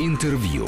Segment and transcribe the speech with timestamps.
[0.00, 0.66] Интервью.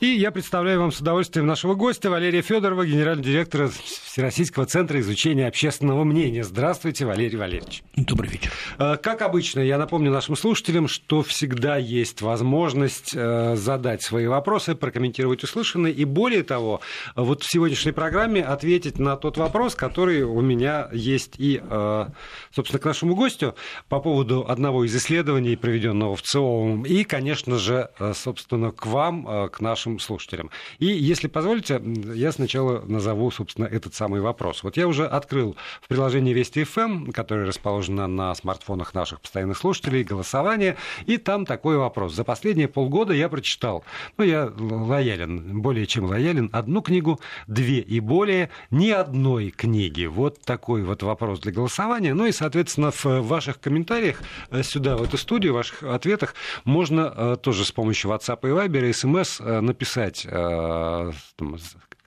[0.00, 3.70] И я представляю вам с удовольствием нашего гостя Валерия Федорова, генерального директора
[4.12, 6.44] Всероссийского центра изучения общественного мнения.
[6.44, 7.82] Здравствуйте, Валерий Валерьевич.
[7.96, 8.52] Добрый вечер.
[8.78, 14.74] Э, как обычно, я напомню нашим слушателям, что всегда есть возможность э, задать свои вопросы,
[14.74, 16.82] прокомментировать услышанное, и более того,
[17.16, 22.06] вот в сегодняшней программе ответить на тот вопрос, который у меня есть и, э,
[22.54, 23.54] собственно, к нашему гостю
[23.88, 29.60] по поводу одного из исследований, проведенного в ЦИОМ, и, конечно же, собственно, к вам, к
[29.60, 30.50] нашим нашим слушателям.
[30.78, 31.80] И, если позволите,
[32.14, 34.64] я сначала назову, собственно, этот самый вопрос.
[34.64, 39.56] Вот я уже открыл в приложении Вести ФМ, эм, которое расположено на смартфонах наших постоянных
[39.56, 42.12] слушателей, голосование, и там такой вопрос.
[42.12, 43.84] За последние полгода я прочитал,
[44.18, 50.06] ну, я лоялен, более чем лоялен, одну книгу, две и более, ни одной книги.
[50.06, 52.12] Вот такой вот вопрос для голосования.
[52.12, 57.14] Ну и, соответственно, в ваших комментариях э, сюда, в эту студию, в ваших ответах можно
[57.14, 61.12] э, тоже с помощью WhatsApp и Viber и смс написать э,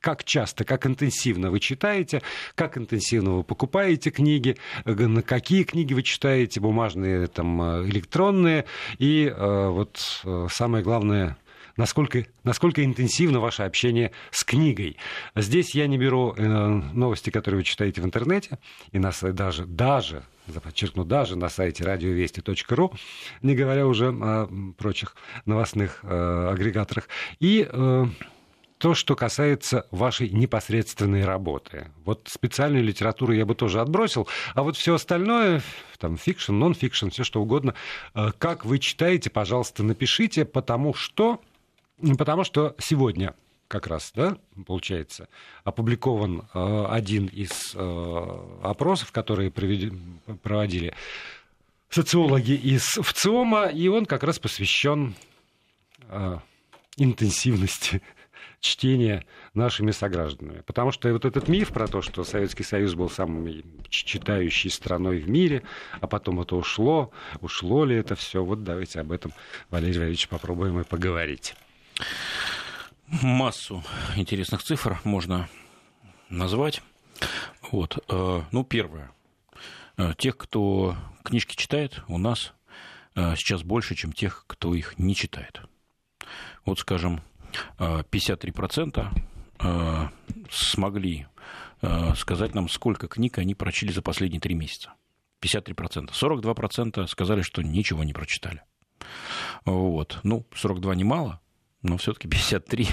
[0.05, 2.21] как часто, как интенсивно вы читаете,
[2.53, 8.65] как интенсивно вы покупаете книги, на какие книги вы читаете, бумажные, там, э, электронные,
[8.99, 11.37] и э, вот самое главное,
[11.75, 14.97] насколько, насколько интенсивно ваше общение с книгой.
[15.35, 18.59] Здесь я не беру новости, которые вы читаете в интернете,
[18.91, 20.23] и нас даже, даже
[20.63, 22.93] подчеркну, даже на сайте радиовести.ру,
[23.41, 24.47] не говоря уже о
[24.77, 27.07] прочих новостных э, агрегаторах.
[27.39, 28.05] И э,
[28.85, 31.87] то, что касается вашей непосредственной работы.
[32.03, 35.63] Вот специальную литературу я бы тоже отбросил, а вот все остальное,
[35.97, 37.73] там, фикшн, нон-фикшн, все что угодно,
[38.13, 41.41] э, как вы читаете, пожалуйста, напишите, потому что,
[42.15, 43.33] потому что сегодня
[43.67, 45.29] как раз, да, получается,
[45.63, 50.93] опубликован э, один из э, опросов, которые проводили
[51.89, 55.15] социологи из ВЦИОМа, и он как раз посвящен
[56.97, 58.01] интенсивности
[58.59, 60.61] чтения нашими согражданами.
[60.61, 65.29] Потому что вот этот миф про то, что Советский Союз был самой читающей страной в
[65.29, 65.63] мире,
[66.01, 69.33] а потом это ушло, ушло ли это все, вот давайте об этом,
[69.69, 71.55] Валерий Валерьевич, попробуем и поговорить.
[73.07, 73.83] Массу
[74.15, 75.47] интересных цифр можно
[76.29, 76.81] назвать.
[77.71, 78.03] Вот.
[78.09, 79.11] Э, ну, первое.
[79.97, 82.53] Э, тех, кто книжки читает, у нас
[83.15, 85.61] э, сейчас больше, чем тех, кто их не читает.
[86.65, 87.21] Вот, скажем,
[87.77, 89.07] 53%
[90.49, 91.27] смогли
[92.15, 94.93] сказать нам, сколько книг они прочли за последние три месяца.
[95.43, 96.11] 53%.
[96.11, 98.61] 42% сказали, что ничего не прочитали.
[99.65, 100.19] Вот.
[100.23, 101.41] Ну, 42 немало,
[101.81, 102.87] но все-таки 53.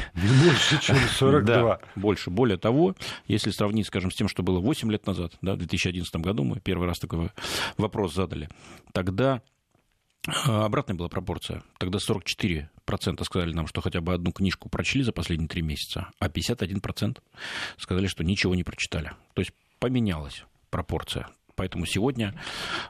[0.45, 1.43] Больше, чем 42.
[1.43, 2.31] Да, больше.
[2.31, 2.95] Более того,
[3.27, 6.61] если сравнить, скажем, с тем, что было 8 лет назад, да, в 2011 году мы
[6.61, 7.31] первый раз такой
[7.79, 8.49] вопрос задали,
[8.93, 9.43] тогда
[10.27, 11.63] обратная была пропорция.
[11.79, 12.69] Тогда 44%
[13.25, 17.19] сказали нам, что хотя бы одну книжку прочли за последние три месяца, а 51%
[17.79, 19.13] сказали, что ничего не прочитали.
[19.35, 21.29] То есть поменялась пропорция.
[21.55, 22.35] Поэтому сегодня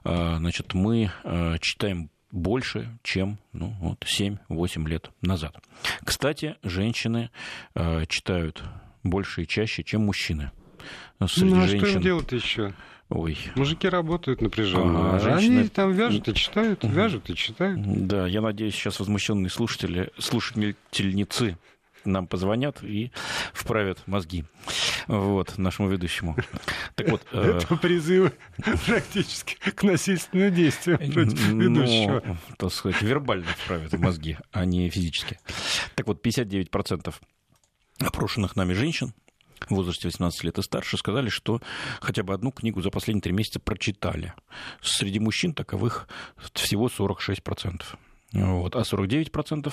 [0.04, 5.56] а, значит, мы а, читаем больше, чем ну, вот, 7-8 лет назад.
[6.03, 7.31] Кстати, женщины
[8.09, 8.62] читают
[9.03, 10.50] больше и чаще, чем мужчины.
[11.26, 11.87] Среди ну, а женщин...
[11.87, 12.75] что им делать еще?
[13.14, 13.38] Ой.
[13.56, 15.16] Мужики работают напряженно.
[15.16, 15.60] А, женщины...
[15.60, 18.06] Они там вяжут и читают, вяжут и читают.
[18.06, 21.58] Да, я надеюсь, сейчас возмущенные слушатели, слушательницы
[22.04, 23.12] нам позвонят и
[23.52, 24.44] вправят мозги
[25.06, 26.36] вот, нашему ведущему.
[26.94, 28.32] Так вот, э, Это призывы
[28.86, 32.22] практически к насильственным действиям против ведущего.
[32.26, 35.38] Ну, так сказать, вербально вправят мозги, а не физически.
[35.94, 37.14] Так вот, 59%
[38.00, 39.14] опрошенных нами женщин
[39.70, 41.60] в возрасте 18 лет и старше сказали, что
[42.00, 44.34] хотя бы одну книгу за последние три месяца прочитали.
[44.80, 46.08] Среди мужчин таковых
[46.54, 47.82] всего 46%.
[48.32, 48.76] Вот.
[48.76, 49.72] А 49%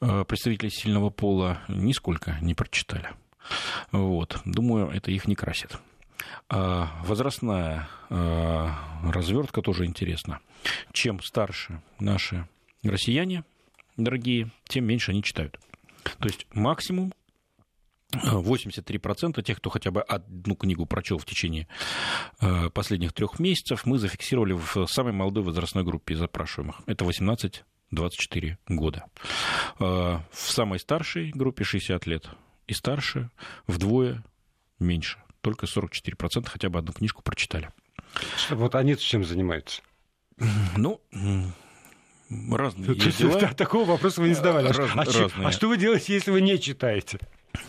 [0.00, 3.10] э, представителей сильного пола нисколько не прочитали.
[3.90, 4.38] Вот.
[4.44, 5.78] Думаю, это их не красит.
[6.48, 10.40] А возрастная а, развертка тоже интересна.
[10.92, 12.46] Чем старше наши
[12.82, 13.44] россияне,
[13.96, 15.58] дорогие, тем меньше они читают.
[16.18, 17.12] То есть максимум
[18.12, 21.68] 83% тех, кто хотя бы одну книгу прочел в течение
[22.72, 26.80] последних трех месяцев, мы зафиксировали в самой молодой возрастной группе запрашиваемых.
[26.86, 29.04] Это 18 24 года.
[29.78, 32.28] В самой старшей группе 60 лет
[32.66, 33.30] и старше
[33.66, 34.22] вдвое
[34.78, 35.18] меньше.
[35.40, 37.70] Только 44% хотя бы одну книжку прочитали.
[38.50, 39.82] Вот они чем занимаются?
[40.76, 41.00] Ну,
[42.50, 43.40] разные есть дела.
[43.56, 44.68] Такого вопроса вы не задавали.
[44.68, 45.48] Раз, а, разные.
[45.48, 47.18] а что вы делаете, если вы не читаете?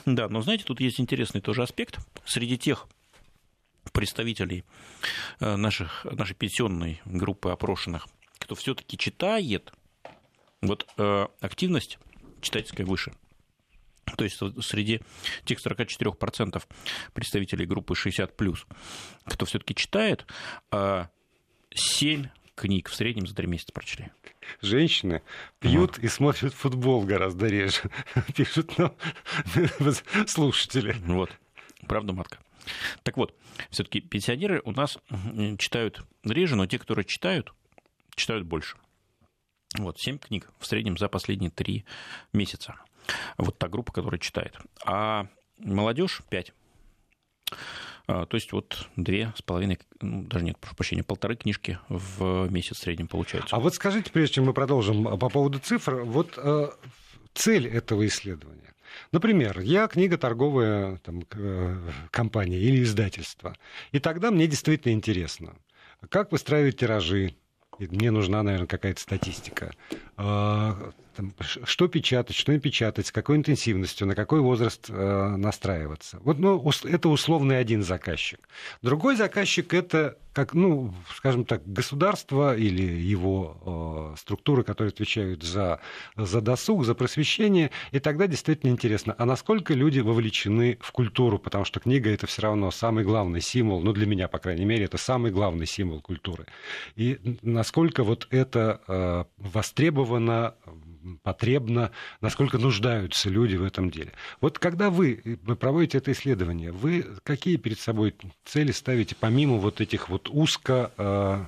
[0.05, 1.99] Да, но знаете, тут есть интересный тоже аспект.
[2.25, 2.87] Среди тех
[3.93, 4.63] представителей
[5.39, 8.07] э, наших, нашей пенсионной группы опрошенных,
[8.39, 9.71] что все-таки читает,
[10.61, 11.97] вот э, активность
[12.41, 13.13] читательская выше.
[14.17, 15.01] То есть среди
[15.45, 16.63] тех 44%
[17.13, 18.57] представителей группы 60+,
[19.25, 20.25] кто все-таки читает,
[21.73, 22.27] 7
[22.61, 24.11] книг в среднем за 3 месяца прочли.
[24.61, 25.23] Женщины
[25.59, 26.03] пьют вот.
[26.03, 27.81] и смотрят футбол гораздо реже,
[28.35, 28.93] пишут нам
[30.27, 30.95] слушатели.
[31.05, 31.31] Вот,
[31.87, 32.37] правда, матка.
[33.01, 33.35] Так вот,
[33.71, 34.99] все-таки пенсионеры у нас
[35.57, 37.51] читают реже, но те, которые читают,
[38.15, 38.77] читают больше.
[39.77, 41.83] Вот, 7 книг в среднем за последние 3
[42.33, 42.75] месяца.
[43.37, 44.55] Вот та группа, которая читает.
[44.85, 46.53] А молодежь 5.
[48.11, 52.49] А, то есть вот две с половиной, ну, даже нет, прошу прощения, полторы книжки в
[52.51, 53.55] месяц в среднем получается.
[53.55, 56.69] А вот скажите, прежде чем мы продолжим по поводу цифр, вот э,
[57.33, 58.73] цель этого исследования.
[59.13, 63.55] Например, я книга торговая там, э, компания или издательство.
[63.93, 65.55] И тогда мне действительно интересно,
[66.09, 67.35] как выстраивать тиражи,
[67.79, 69.73] мне нужна, наверное, какая-то статистика.
[70.23, 76.19] А, там, что печатать, что не печатать, с какой интенсивностью, на какой возраст э, настраиваться.
[76.23, 78.39] Вот, ну, это условный один заказчик.
[78.81, 85.81] Другой заказчик это, как, ну, скажем так, государство или его э, структуры, которые отвечают за,
[86.15, 87.71] за досуг, за просвещение.
[87.91, 92.43] И тогда действительно интересно, а насколько люди вовлечены в культуру, потому что книга это все
[92.43, 96.45] равно самый главный символ, ну, для меня, по крайней мере, это самый главный символ культуры.
[96.95, 100.10] И насколько вот это э, востребовано
[101.23, 104.13] потребно, насколько нуждаются люди в этом деле.
[104.39, 108.15] Вот когда вы проводите это исследование, вы какие перед собой
[108.45, 111.45] цели ставите, помимо вот этих вот узко э,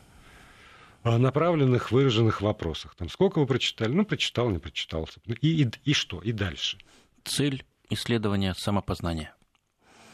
[1.18, 2.96] направленных, выраженных вопросах?
[2.96, 3.92] Там, сколько вы прочитали?
[3.92, 5.08] Ну, прочитал, не прочитал.
[5.42, 6.22] И, и, и что?
[6.22, 6.78] И дальше?
[7.24, 9.36] Цель исследования самопознания.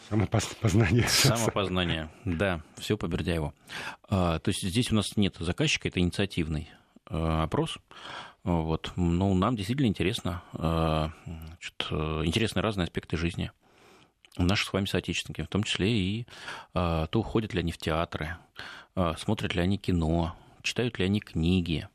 [0.10, 1.08] Самопознание.
[1.08, 3.54] Самопознание, да, все по Бердяеву.
[4.10, 6.68] А, то есть здесь у нас нет заказчика, это инициативный
[7.10, 7.78] э, опрос.
[8.44, 8.94] Вот.
[8.96, 13.52] Ну, нам действительно интересно, э, значит, э, интересны разные аспекты жизни
[14.38, 16.28] наших с вами соотечественники, в том числе и
[16.74, 18.38] э, то, ходят ли они в театры,
[19.18, 21.88] смотрят ли они кино, читают ли они книги,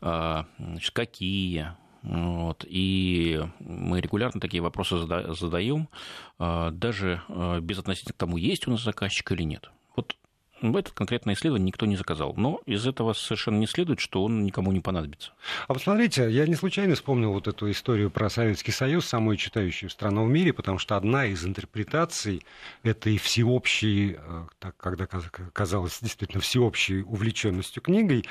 [0.00, 2.64] значит, какие, вот.
[2.66, 4.96] И мы регулярно такие вопросы
[5.34, 5.88] задаем,
[6.38, 7.20] даже
[7.60, 9.70] без относительно к тому, есть у нас заказчик или нет.
[10.62, 12.34] В этот конкретное исследование никто не заказал.
[12.36, 15.32] Но из этого совершенно не следует, что он никому не понадобится.
[15.68, 20.24] А посмотрите, я не случайно вспомнил вот эту историю про Советский Союз, самую читающую страну
[20.24, 22.42] в мире, потому что одна из интерпретаций
[22.82, 28.24] этой всеобщей, э, так, когда казалось действительно всеобщей увлеченностью книгой,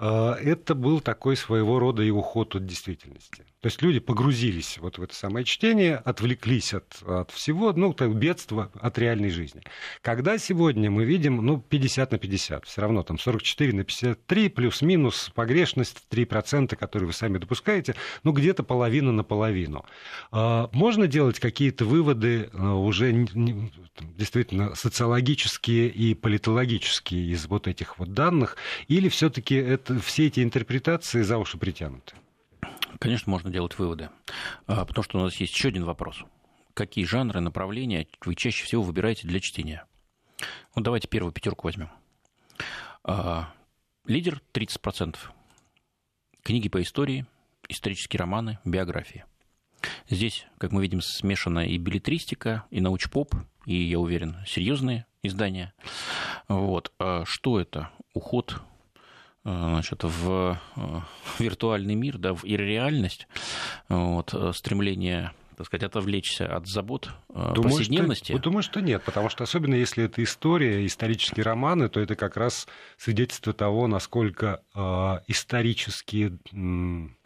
[0.00, 3.44] это был такой своего рода и уход от действительности.
[3.60, 8.70] То есть люди погрузились вот в это самое чтение, отвлеклись от, от всего, ну, бедства
[8.80, 9.60] от реальной жизни.
[10.00, 15.30] Когда сегодня мы видим, ну, 50 на 50, все равно там 44 на 53, плюс-минус
[15.34, 19.84] погрешность 3%, которые вы сами допускаете, ну, где-то половина на половину.
[20.32, 23.12] А, можно делать какие-то выводы а, уже
[24.16, 28.56] действительно социологические и политологические из вот этих вот данных,
[28.88, 32.14] или все-таки это, все эти интерпретации за уши притянуты?
[32.98, 34.10] Конечно, можно делать выводы.
[34.66, 36.22] А, потому что у нас есть еще один вопрос.
[36.74, 39.84] Какие жанры, направления вы чаще всего выбираете для чтения?
[40.74, 41.90] Вот давайте первую пятерку возьмем.
[43.02, 43.52] А,
[44.06, 45.16] лидер 30%.
[46.42, 47.26] Книги по истории,
[47.68, 49.24] исторические романы, биографии.
[50.08, 55.72] Здесь, как мы видим, смешана и билетристика, и научпоп, и, я уверен, серьезные издания.
[56.48, 56.92] Вот.
[56.98, 57.90] А что это?
[58.12, 58.60] Уход
[59.44, 61.00] значит, в э,
[61.38, 63.26] виртуальный мир, да, в ирреальность,
[63.88, 68.32] вот, э, стремление так сказать, отвлечься от забот думаю, повседневности?
[68.32, 72.38] Что, думаю, что нет, потому что особенно если это история, исторические романы, то это как
[72.38, 72.66] раз
[72.96, 76.38] свидетельство того, насколько э, исторические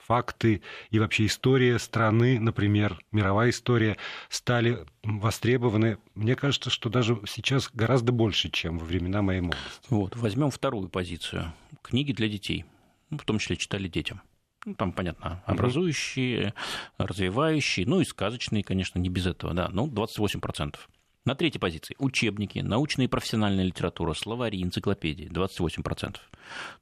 [0.06, 3.96] факты и вообще история страны, например, мировая история,
[4.28, 9.86] стали востребованы, мне кажется, что даже сейчас гораздо больше, чем во времена моей молодости.
[9.90, 11.52] Вот, возьмем вторую позицию.
[11.82, 12.64] Книги для детей,
[13.10, 14.22] ну, в том числе читали детям.
[14.64, 16.54] Ну, там, понятно, образующие,
[16.96, 20.76] развивающие, ну и сказочные, конечно, не без этого, да, ну, 28%.
[21.24, 26.16] На третьей позиции учебники, научная и профессиональная литература, словари, энциклопедии 28%.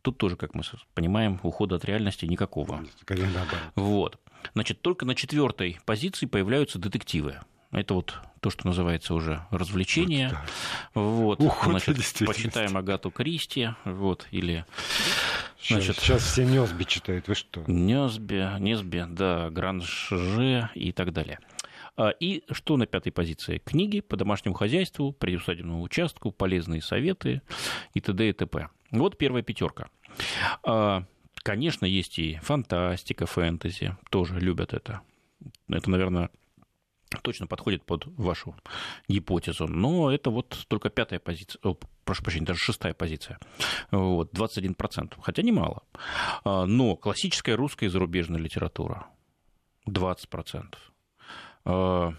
[0.03, 2.85] Тут тоже, как мы понимаем, ухода от реальности никакого.
[3.77, 4.19] Вот.
[4.55, 7.39] Значит, только на четвертой позиции появляются детективы.
[7.71, 10.37] Это вот то, что называется уже развлечение.
[10.93, 11.41] Вот, вот.
[11.41, 11.97] Уход значит,
[12.27, 14.67] почитаем Агату Кристи, вот, или...
[15.65, 17.63] Значит, сейчас, сейчас все Несби читают, вы что?
[17.69, 21.39] Несби, Несби, да, Гранже и так далее.
[21.97, 23.59] А, и что на пятой позиции?
[23.59, 27.43] Книги по домашнему хозяйству, приусадебному участку, полезные советы
[27.95, 28.29] и т.д.
[28.29, 28.69] и т.п.
[28.91, 29.89] Вот первая пятерка.
[30.63, 31.05] А,
[31.43, 35.01] Конечно, есть и фантастика, фэнтези, тоже любят это.
[35.69, 36.31] Это, наверное,
[37.23, 38.55] точно подходит под вашу
[39.09, 39.67] гипотезу.
[39.67, 43.41] Но это вот только пятая позиция, о, прошу прощения, даже шестая позиция.
[43.91, 45.83] Вот, 21%, хотя немало.
[46.45, 49.09] А, но классическая русская и зарубежная литература
[49.89, 50.77] 20%.
[51.65, 52.15] А,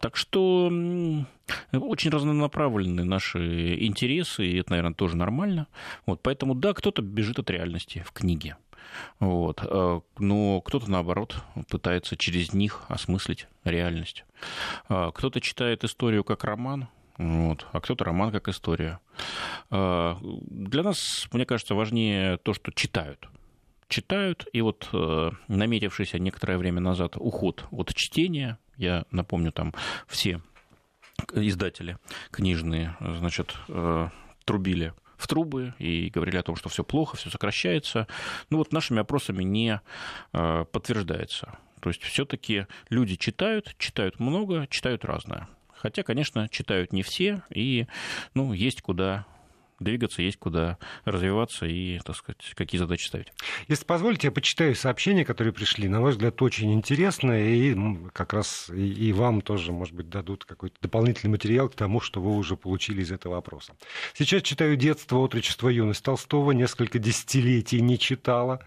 [0.00, 0.66] так что
[1.72, 5.68] очень разнонаправлены наши интересы, и это, наверное, тоже нормально.
[6.06, 8.56] Вот, поэтому, да, кто-то бежит от реальности в книге.
[9.20, 9.60] Вот.
[9.62, 11.36] Э, но кто-то, наоборот,
[11.68, 14.24] пытается через них осмыслить реальность.
[14.88, 18.98] Э, кто-то читает историю как роман, вот, а кто-то роман как история.
[19.70, 23.28] Для нас, мне кажется, важнее то, что читают.
[23.88, 24.88] Читают, и вот
[25.48, 29.72] наметившийся некоторое время назад уход от чтения, я напомню, там
[30.06, 30.40] все
[31.32, 31.98] издатели
[32.30, 33.54] книжные, значит,
[34.44, 38.06] трубили в трубы и говорили о том, что все плохо, все сокращается.
[38.50, 39.80] Ну вот нашими опросами не
[40.32, 41.58] э, подтверждается.
[41.80, 45.48] То есть все-таки люди читают, читают много, читают разное.
[45.74, 47.86] Хотя, конечно, читают не все, и
[48.34, 49.26] ну, есть куда
[49.80, 53.28] двигаться, есть куда развиваться и, так сказать, какие задачи ставить.
[53.68, 55.88] Если позволите, я почитаю сообщения, которые пришли.
[55.88, 57.76] На мой взгляд, очень интересно, и
[58.12, 62.20] как раз и, и вам тоже, может быть, дадут какой-то дополнительный материал к тому, что
[62.20, 63.74] вы уже получили из этого вопроса.
[64.14, 68.60] Сейчас читаю «Детство, отрочество, юность» Толстого, несколько десятилетий не читала.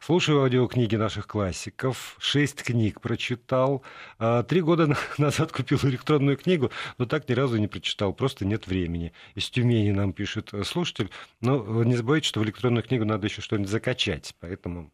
[0.00, 3.82] Слушаю аудиокниги наших классиков, шесть книг прочитал.
[4.18, 8.66] А, три года назад купил электронную книгу, но так ни разу не прочитал, просто нет
[8.66, 9.12] времени.
[9.34, 11.10] Из Тюмени нам пишет слушатель.
[11.40, 14.34] Но не забывайте, что в электронную книгу надо еще что-нибудь закачать.
[14.40, 14.90] Поэтому,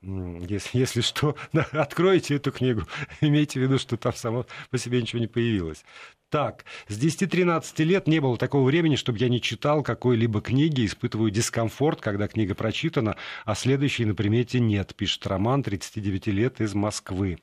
[0.48, 1.36] если, если что,
[1.72, 2.82] откройте эту книгу.
[3.20, 5.84] Имейте в виду, что там само по себе ничего не появилось.
[6.30, 11.30] Так, с 10-13 лет не было такого времени, чтобы я не читал какой-либо книги, испытываю
[11.30, 17.38] дискомфорт, когда книга прочитана, а следующей на примете нет, пишет Роман, 39 лет, из Москвы.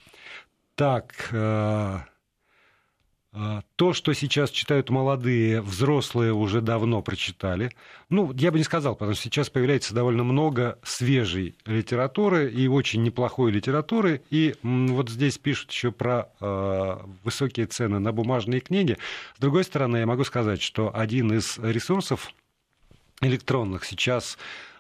[0.76, 2.00] Так, э,
[3.76, 7.72] то, что сейчас читают молодые, взрослые уже давно прочитали.
[8.10, 13.04] Ну, я бы не сказал, потому что сейчас появляется довольно много свежей литературы и очень
[13.04, 14.22] неплохой литературы.
[14.30, 18.98] И вот здесь пишут еще про э, высокие цены на бумажные книги.
[19.36, 22.32] С другой стороны, я могу сказать, что один из ресурсов
[23.22, 24.38] электронных сейчас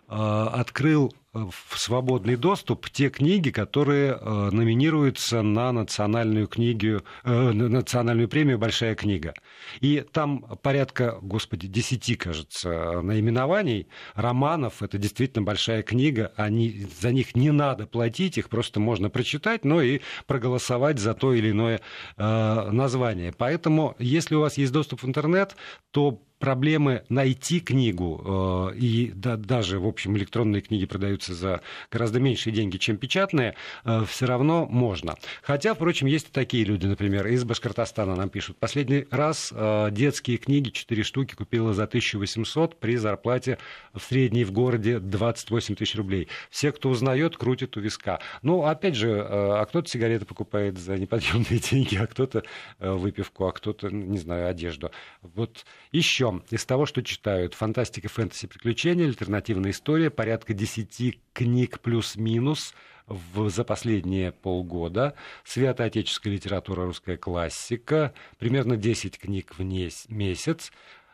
[0.07, 8.57] открыл в свободный доступ те книги, которые э, номинируются на национальную книгу, э, национальную премию
[8.57, 9.33] «Большая книга».
[9.81, 14.81] И там порядка, господи, десяти, кажется, наименований романов.
[14.81, 16.31] Это действительно большая книга.
[16.37, 21.33] Они, за них не надо платить, их просто можно прочитать, но и проголосовать за то
[21.33, 21.81] или иное
[22.15, 23.33] э, название.
[23.37, 25.57] Поэтому, если у вас есть доступ в интернет,
[25.91, 31.61] то проблемы найти книгу, э, и да, даже, в общем, электронные книги продаются за
[31.91, 35.15] гораздо меньшие деньги, чем печатные, э, все равно можно.
[35.41, 38.57] Хотя, впрочем, есть и такие люди, например, из Башкортостана нам пишут.
[38.57, 43.57] Последний раз э, детские книги, 4 штуки, купила за 1800 при зарплате
[43.95, 46.27] в средней в городе 28 тысяч рублей.
[46.51, 48.19] Все, кто узнает, крутит у виска.
[48.43, 52.43] Ну, опять же, а кто-то сигареты покупает за неподъемные деньги, а кто-то
[52.77, 54.91] выпивку, а кто-то, не знаю, одежду.
[55.23, 62.73] Вот еще из того, что читают, фантастика, фэнтези, приключения, альтернативная история, порядка 10 книг плюс-минус
[63.07, 70.71] в, за последние полгода, святоотеческая литература, русская классика, примерно 10 книг в месяц,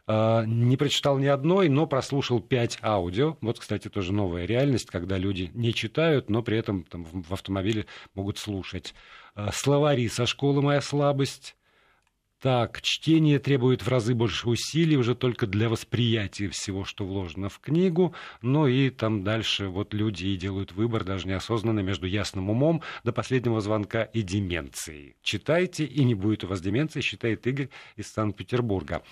[0.08, 3.38] а, не прочитал ни одной, но прослушал пять аудио.
[3.42, 7.86] Вот, кстати, тоже новая реальность, когда люди не читают, но при этом там, в автомобиле
[8.14, 8.94] могут слушать.
[9.36, 11.56] А, словари со школы «Моя слабость»,
[12.42, 17.60] так, чтение требует в разы больше усилий уже только для восприятия всего, что вложено в
[17.60, 18.16] книгу.
[18.42, 23.14] Ну и там дальше вот люди и делают выбор даже неосознанно между ясным умом до
[23.14, 25.16] последнего звонка и деменцией.
[25.22, 29.04] Читайте, и не будет у вас деменции, считает Игорь из Санкт-Петербурга.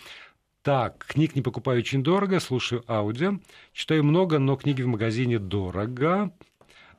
[0.64, 3.40] Так, книг не покупаю очень дорого, слушаю аудио.
[3.74, 6.34] Читаю много, но книги в магазине дорого.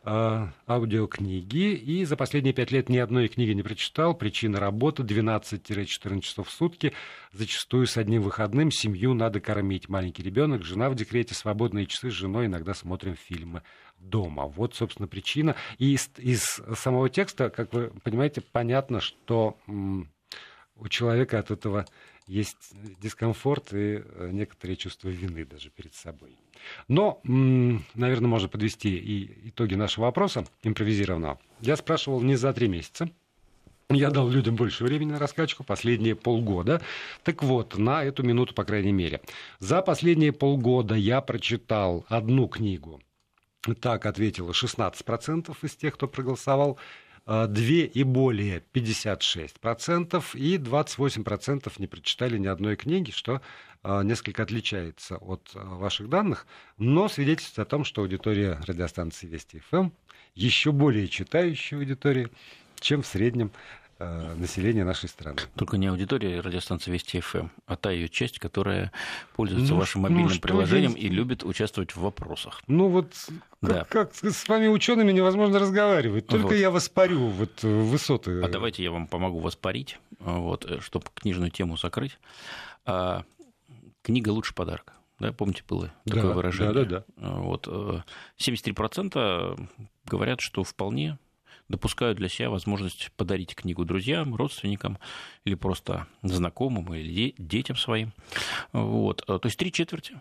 [0.03, 4.15] Э, аудиокниги, и за последние пять лет ни одной книги не прочитал.
[4.15, 6.95] Причина работы 12-14 часов в сутки,
[7.33, 8.71] зачастую с одним выходным.
[8.71, 9.91] Семью надо кормить.
[9.91, 13.63] Маленький ребенок, жена в декрете, свободные часы с женой, иногда смотрим фильмы
[13.99, 14.47] дома.
[14.47, 15.55] Вот, собственно, причина.
[15.77, 16.45] И из, из
[16.79, 19.59] самого текста, как вы понимаете, понятно, что
[20.77, 21.85] у человека от этого
[22.31, 22.73] есть
[23.03, 26.37] дискомфорт и э, некоторые чувства вины даже перед собой.
[26.87, 31.41] Но, наверное, можно подвести и итоги нашего вопроса импровизированного.
[31.61, 33.11] Я спрашивал не за три месяца,
[33.89, 36.81] я дал людям больше времени на раскачку, последние полгода.
[37.25, 39.21] Так вот, на эту минуту, по крайней мере.
[39.59, 43.01] За последние полгода я прочитал одну книгу
[43.81, 46.79] Так ответило 16% из тех, кто проголосовал.
[47.27, 53.41] Э, две и более 56%, и 28% не прочитали ни одной книги, что
[53.83, 56.47] э, несколько отличается от э, ваших данных,
[56.79, 59.91] но свидетельствует о том, что аудитория радиостанции Вести ФМ
[60.35, 62.31] еще более читающая аудитория,
[62.81, 65.39] чем в среднем Э, населения нашей страны.
[65.57, 68.93] Только не аудитория радиостанции Вести ФМ, а та ее часть, которая
[69.35, 71.05] пользуется ну, вашим мобильным ну, приложением есть?
[71.05, 72.63] и любит участвовать в вопросах.
[72.67, 73.13] Ну вот
[73.61, 73.85] да.
[73.85, 76.27] как, как с вами учеными невозможно разговаривать.
[76.27, 76.55] Только вот.
[76.55, 78.43] я воспарю вот высоты.
[78.43, 82.19] А давайте я вам помогу воспарить, вот, э, чтобы книжную тему закрыть.
[82.87, 83.25] А,
[84.03, 84.95] книга лучше подарка.
[85.19, 86.73] Да, помните, было такое да, выражение?
[86.73, 87.31] Да, да, да.
[87.33, 87.69] Вот,
[88.39, 89.57] 73% э,
[90.07, 91.19] говорят, что вполне
[91.71, 94.99] допускают для себя возможность подарить книгу друзьям, родственникам
[95.45, 98.13] или просто знакомым или детям своим.
[98.73, 99.25] Вот.
[99.25, 100.21] То есть три четверти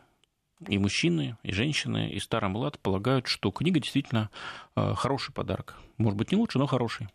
[0.67, 4.29] и мужчины, и женщины, и старый млад полагают, что книга действительно
[4.75, 5.75] э, хороший подарок.
[5.97, 7.07] Может быть, не лучше, но хороший.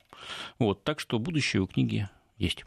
[0.59, 0.83] Вот.
[0.83, 2.65] Так что будущее у книги есть.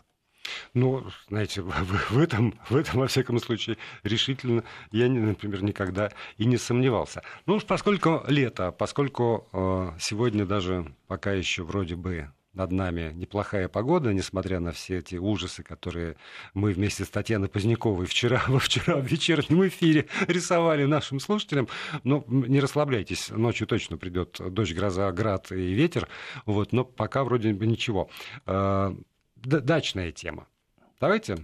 [0.74, 1.62] Ну, знаете,
[2.10, 7.24] в, этом, в этом, во всяком случае, решительно я, например, никогда и не сомневался.
[7.46, 13.70] Ну уж поскольку лето, поскольку э, сегодня даже пока еще вроде бы над нами неплохая
[13.70, 16.18] погода, несмотря на все эти ужасы, которые
[16.54, 21.68] мы вместе с Татьяной Поздняковой вчера, во вчера в вечернем эфире рисовали нашим слушателям.
[22.04, 26.10] Но не расслабляйтесь, ночью точно придет дождь, гроза, град и ветер.
[26.46, 28.10] Вот, но пока вроде бы ничего.
[29.44, 30.48] Дачная тема.
[31.00, 31.38] Давайте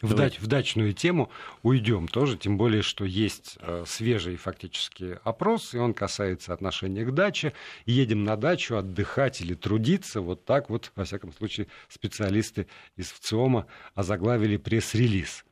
[0.00, 1.30] в, дач, в дачную тему
[1.62, 7.12] уйдем тоже, тем более, что есть э, свежий фактически опрос, и он касается отношения к
[7.12, 7.52] даче.
[7.86, 13.66] Едем на дачу отдыхать или трудиться, вот так вот, во всяком случае, специалисты из ВЦИОМа
[13.94, 15.44] озаглавили пресс-релиз.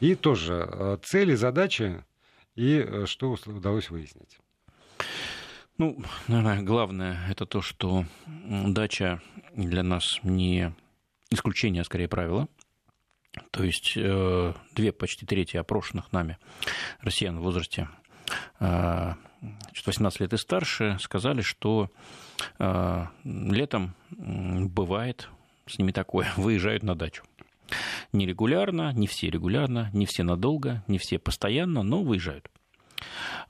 [0.00, 2.04] И тоже э, цели, задачи
[2.56, 4.38] и э, что удалось выяснить.
[5.76, 8.04] Ну, наверное, главное это то, что
[8.36, 9.20] дача
[9.54, 10.72] для нас не
[11.30, 12.48] исключение, а скорее правило.
[13.50, 16.38] То есть э, две почти трети опрошенных нами
[17.00, 17.88] россиян в возрасте
[18.60, 21.90] 18 э, лет и старше сказали, что
[22.60, 25.28] э, летом бывает
[25.66, 27.24] с ними такое, выезжают на дачу.
[28.12, 32.48] Нерегулярно, не все регулярно, не все надолго, не все постоянно, но выезжают.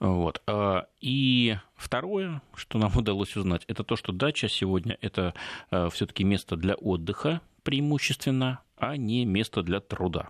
[0.00, 0.42] Вот.
[0.46, 5.34] А, и второе, что нам удалось узнать, это то, что дача сегодня это
[5.70, 10.28] а, все-таки место для отдыха преимущественно, а не место для труда.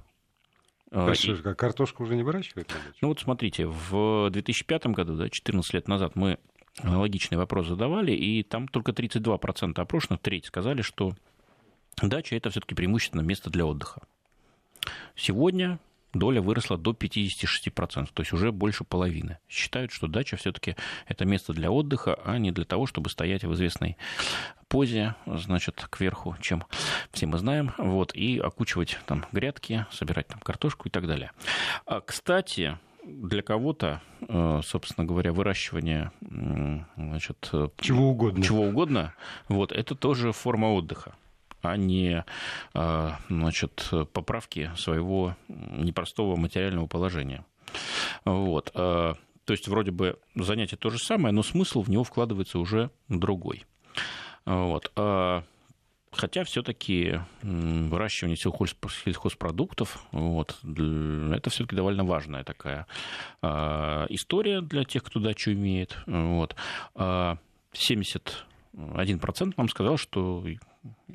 [0.90, 1.14] А, и...
[1.14, 2.74] что, картошку уже не выращивают?
[3.00, 6.38] Ну вот смотрите, в 2005 году, да, 14 лет назад, мы
[6.80, 11.14] аналогичный вопрос задавали, и там только 32% опрошенных, треть, сказали, что
[12.02, 14.02] дача это все-таки преимущественно место для отдыха.
[15.16, 15.78] Сегодня
[16.14, 19.38] доля выросла до 56%, то есть уже больше половины.
[19.48, 23.52] Считают, что дача все-таки это место для отдыха, а не для того, чтобы стоять в
[23.54, 23.96] известной
[24.68, 26.64] позе, значит, кверху, чем
[27.12, 31.30] все мы знаем, вот, и окучивать там грядки, собирать там картошку и так далее.
[31.86, 36.10] А, кстати, для кого-то, э, собственно говоря, выращивание
[36.96, 39.14] значит, чего угодно, чего угодно
[39.48, 41.14] вот, это тоже форма отдыха
[41.64, 42.24] а не
[42.74, 47.44] а, значит, поправки своего непростого материального положения.
[48.24, 48.70] Вот.
[48.74, 52.90] А, то есть вроде бы занятие то же самое, но смысл в него вкладывается уже
[53.08, 53.64] другой.
[54.44, 54.92] Вот.
[54.94, 55.42] А,
[56.12, 62.86] хотя все-таки выращивание сельхозпродуктов вот, это все-таки довольно важная такая
[63.42, 65.96] история для тех, кто дачу имеет.
[66.06, 66.56] Вот.
[66.94, 68.34] 71%
[69.56, 70.44] нам сказал, что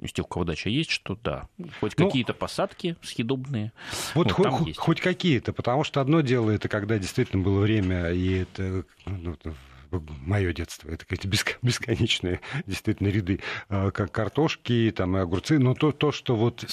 [0.01, 1.47] из тех, у кого дача есть, что да,
[1.79, 3.71] хоть ну, какие-то посадки съедобные.
[4.13, 8.39] Вот, вот хоть, хоть какие-то, потому что одно дело это когда действительно было время, и
[8.39, 9.37] это ну,
[9.91, 11.27] мое детство, это какие-то
[11.61, 16.63] бесконечные действительно ряды, а, как картошки там, и огурцы, но то, то что вот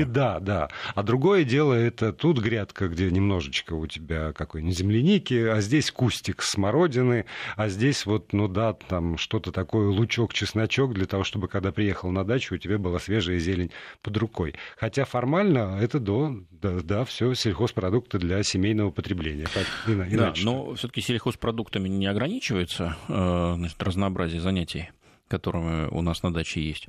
[0.00, 0.68] еда, да.
[0.94, 6.42] А другое дело, это тут грядка, где немножечко у тебя какой-нибудь земляники, а здесь кустик
[6.42, 11.72] смородины, а здесь вот, ну да, там что-то такое, лучок, чесночок, для того, чтобы когда
[11.72, 13.70] приехал на дачу, у тебя была свежая зелень
[14.02, 14.54] под рукой.
[14.76, 19.46] Хотя формально это до, да, да все сельхозпродукты для семейного потребления.
[19.52, 20.16] Так, иначе.
[20.16, 24.90] Да, но все-таки сельхозпродуктами не ограничивается ограничивается э, значит, разнообразие занятий
[25.28, 26.88] которые у нас на даче есть.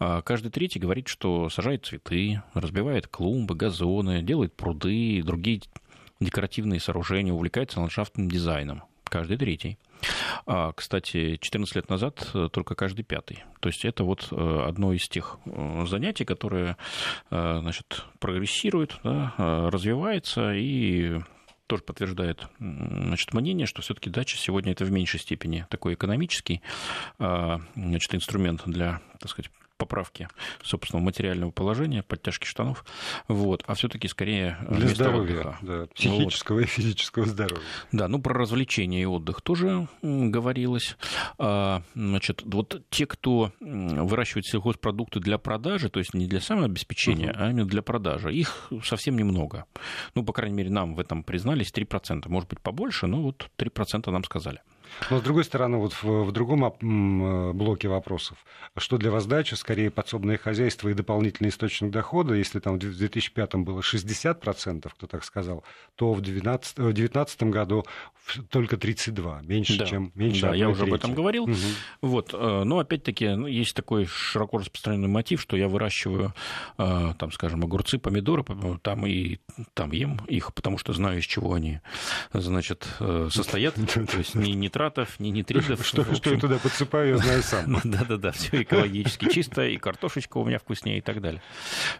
[0.00, 5.60] А каждый третий говорит, что сажает цветы, разбивает клумбы, газоны, делает пруды другие
[6.18, 8.82] декоративные сооружения, увлекается ландшафтным дизайном.
[9.04, 9.78] Каждый третий.
[10.44, 13.44] А, кстати, 14 лет назад э, только каждый пятый.
[13.60, 15.38] То есть это вот э, одно из тех
[15.86, 16.76] занятий, которое
[17.30, 21.20] значит, прогрессирует, да, развивается и
[21.66, 26.62] тоже подтверждает значит, мнение, что все-таки дача сегодня это в меньшей степени такой экономический
[27.18, 30.28] а, значит, инструмент для, так сказать, поправки
[30.62, 32.84] собственного материального положения, подтяжки штанов,
[33.28, 36.64] вот, а все-таки скорее э, для здоровья, да, психического вот.
[36.64, 37.62] и физического здоровья.
[37.92, 40.96] Да, ну про развлечения и отдых тоже говорилось.
[41.38, 47.38] А, значит, вот те, кто выращивает сельхозпродукты для продажи, то есть не для самообеспечения, угу.
[47.40, 49.64] а именно для продажи, их совсем немного.
[50.14, 54.10] Ну, по крайней мере, нам в этом признались 3%, может быть, побольше, но вот 3%
[54.10, 54.60] нам сказали.
[55.10, 58.38] Но, с другой стороны, вот в, в другом э, блоке вопросов,
[58.76, 63.54] что для вас дача, скорее подсобное хозяйство и дополнительный источник дохода, если там в 2005
[63.56, 65.64] было 60%, кто так сказал,
[65.96, 67.84] то в 2019 году
[68.50, 69.86] только 32, меньше, да.
[69.86, 70.90] чем меньше Да, я уже трети.
[70.90, 71.44] об этом говорил.
[71.44, 71.54] Угу.
[72.02, 76.32] Вот, э, но опять-таки ну, есть такой широко распространенный мотив, что я выращиваю,
[76.78, 78.44] э, там, скажем, огурцы, помидоры,
[78.82, 79.38] там и
[79.74, 81.80] там ем их, потому что знаю, из чего они,
[82.32, 82.86] значит,
[83.30, 83.74] состоят.
[83.94, 85.86] То есть не, не нитратов, ни нитридов.
[85.86, 87.80] Что, что я туда подсыпаю, я знаю сам.
[87.84, 91.42] Да-да-да, все экологически чисто, и картошечка у меня вкуснее и так далее.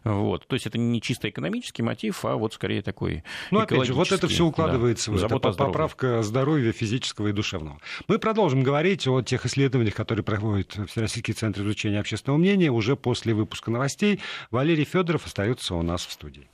[0.05, 0.47] Вот.
[0.47, 4.13] То есть это не чисто экономический мотив, а вот скорее такой Ну, опять же, вот
[4.13, 7.79] это все укладывается да, в это поправка здоровья физического и душевного.
[8.09, 13.35] Мы продолжим говорить о тех исследованиях, которые проводит Всероссийский центр изучения общественного мнения уже после
[13.35, 14.21] выпуска новостей.
[14.51, 16.49] Валерий Федоров остается у нас в студии.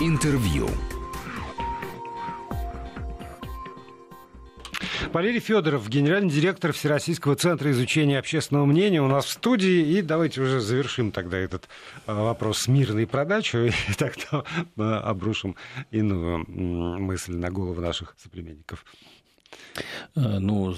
[0.00, 0.68] Интервью.
[5.12, 9.96] Валерий Федоров, генеральный директор Всероссийского центра изучения общественного мнения у нас в студии.
[9.96, 11.68] И давайте уже завершим тогда этот
[12.06, 13.68] э, вопрос мирной продачей.
[13.88, 14.44] И тогда
[14.76, 15.56] э, обрушим
[15.90, 18.84] иную мысль на голову наших соплеменников.
[20.14, 20.74] Э, ну,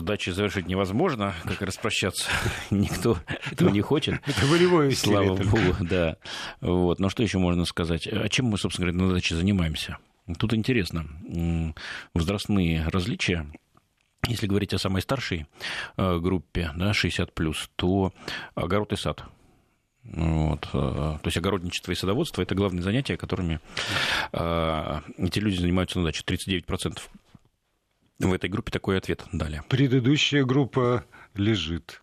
[0.00, 2.30] дачей завершить невозможно, как и распрощаться.
[2.70, 3.18] Никто
[3.50, 4.14] этого не хочет.
[4.26, 6.16] Это волевое Слава богу, да.
[6.60, 6.98] Вот.
[6.98, 8.06] Но что еще можно сказать?
[8.06, 9.98] А чем мы, собственно говоря, на даче занимаемся?
[10.38, 11.06] Тут интересно.
[12.14, 13.46] Возрастные различия
[14.28, 15.46] если говорить о самой старшей
[15.96, 17.32] э, группе, да, 60
[17.74, 18.12] то
[18.54, 19.24] огород и сад.
[20.04, 20.68] Вот.
[20.72, 23.60] Э, то есть огородничество и садоводство– это главные занятия, которыми
[24.32, 26.22] э, эти люди занимаются на даче.
[26.24, 27.00] 39%
[28.20, 29.62] в этой группе такой ответ дали.
[29.68, 32.00] Предыдущая группа лежит.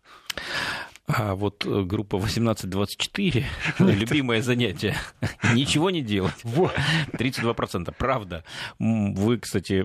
[1.16, 3.44] А вот э, группа 18-24,
[3.78, 4.96] любимое занятие,
[5.54, 6.34] ничего не делать.
[6.44, 7.94] 32%.
[7.96, 8.44] Правда.
[8.78, 9.84] Вы, кстати,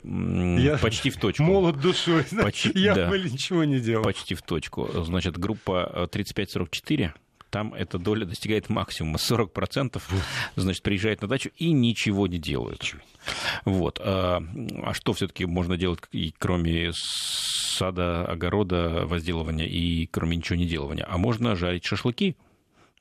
[0.62, 1.44] я почти в точку.
[1.44, 2.24] Молод душой.
[2.42, 4.04] Почти, я да, бы ничего не делал.
[4.04, 4.90] Почти в точку.
[5.04, 7.12] Значит, группа 35-44
[7.56, 10.02] там эта доля достигает максимума 40%,
[10.58, 12.96] значит, приезжают на дачу и ничего не делают.
[13.64, 13.98] Вот.
[14.04, 14.44] А,
[14.84, 16.00] а что все-таки можно делать,
[16.38, 16.92] кроме
[17.76, 21.06] сада, огорода, возделывания и кроме ничего не делания?
[21.08, 22.36] А можно жарить шашлыки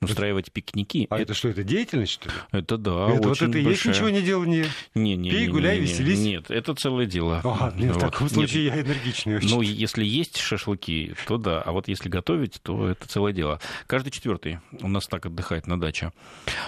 [0.05, 1.07] устраивать пикники.
[1.11, 2.35] А это, это что, это деятельность, что ли?
[2.53, 3.71] Это да, это, Вот это большая...
[3.71, 4.67] есть ничего не делание?
[4.95, 6.19] Не, не, Пей, не, гуляй, не, не, веселись?
[6.21, 7.41] Нет, это целое дело.
[7.43, 8.03] Ага, нет, вот.
[8.03, 8.75] в таком случае нет.
[8.75, 9.49] я энергичный очень.
[9.49, 13.61] Ну, если есть шашлыки, то да, а вот если готовить, то это целое дело.
[13.87, 16.13] Каждый четвертый у нас так отдыхает на даче.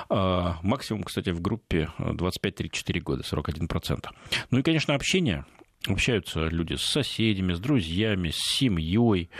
[0.08, 4.06] А, максимум, кстати, в группе 25-34 года, 41%.
[4.50, 5.44] Ну и, конечно, общение
[5.88, 9.30] общаются люди с соседями, с друзьями, с семьей.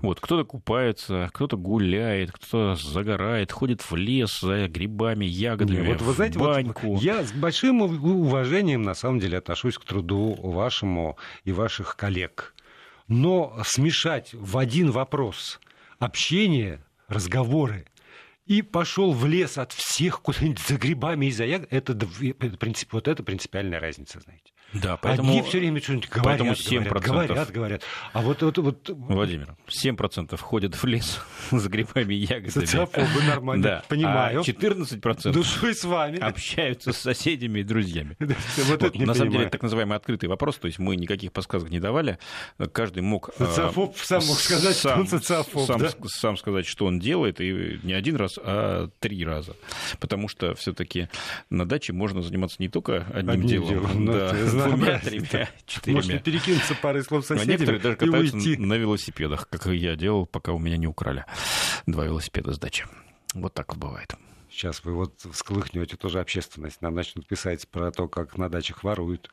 [0.00, 6.12] Вот, кто-то купается, кто-то гуляет, кто-то загорает, ходит в лес за грибами, ягодами, вот, вы
[6.12, 6.94] знаете, баньку.
[6.94, 12.54] Вот я с большим уважением, на самом деле, отношусь к труду вашему и ваших коллег.
[13.08, 15.60] Но смешать в один вопрос
[15.98, 17.86] общение, разговоры
[18.46, 22.92] и пошел в лес от всех куда-нибудь за грибами и за ягодами, это, это, принцип,
[22.92, 24.52] вот это принципиальная разница, знаете.
[24.72, 25.30] Да, поэтому...
[25.30, 26.88] Они все время что-нибудь говорят, поэтому 7%...
[26.88, 27.82] говорят, говорят, говорят.
[28.12, 28.90] А вот, вот, вот...
[28.90, 32.64] Владимир, 7% ходят в лес за грибами и ягодами.
[32.64, 33.84] Социофобы нормально, да.
[33.88, 34.40] понимаю.
[34.40, 36.18] А 14% Душой с вами.
[36.18, 38.16] общаются с соседями и друзьями.
[38.68, 41.70] Вот вот, на самом деле, это так называемый открытый вопрос, то есть мы никаких подсказок
[41.70, 42.18] не давали.
[42.72, 43.30] Каждый мог...
[43.38, 47.78] А, социофоб сам мог сказать, что он социофоб, сам, сам сказать, что он делает, и
[47.82, 49.56] не один раз, а три раза.
[50.00, 51.08] Потому что все таки
[51.50, 55.96] на даче можно заниматься не только одним, одним делом, делом да, двумя, тремя, четырьмя.
[55.96, 58.56] Можно перекинуться парой слов соседям а некоторые даже катаются уйти.
[58.56, 61.24] на велосипедах, как и я делал, пока у меня не украли
[61.86, 62.86] два велосипеда с дачи.
[63.34, 64.14] Вот так вот бывает.
[64.50, 66.80] Сейчас вы вот всколыхнете тоже общественность.
[66.80, 69.30] Нам начнут писать про то, как на дачах воруют.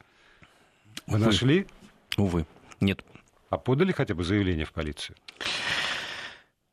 [1.05, 1.25] Вы Увы.
[1.25, 1.67] нашли?
[2.17, 2.45] Увы,
[2.79, 3.05] нет.
[3.49, 5.15] А подали хотя бы заявление в полицию?